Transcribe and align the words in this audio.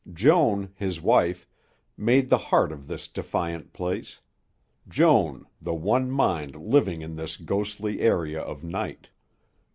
Joan, 0.11 0.71
his 0.73 0.99
wife, 0.99 1.47
made 1.95 2.27
the 2.29 2.37
heart 2.49 2.71
of 2.71 2.87
this 2.87 3.07
defiant 3.07 3.71
space 3.71 4.19
Joan, 4.87 5.45
the 5.61 5.75
one 5.75 6.09
mind 6.09 6.55
living 6.55 7.03
in 7.03 7.17
this 7.17 7.37
ghostly 7.37 7.99
area 8.01 8.41
of 8.41 8.63
night. 8.63 9.09